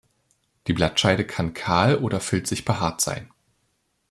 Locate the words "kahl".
1.53-1.97